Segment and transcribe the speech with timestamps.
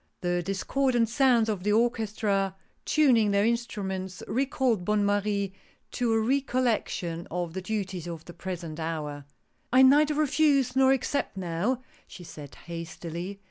[0.21, 2.55] The discordant sounds of the orchestra
[2.85, 5.53] tuning their instruments recalled Bonne Marie
[5.91, 9.25] to a recollection of the duties of the present hour."
[9.71, 13.39] I neither refuse nor accept now," she said, hastily.